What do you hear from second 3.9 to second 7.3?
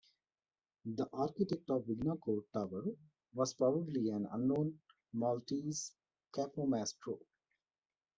an unknown Maltese "capomastro".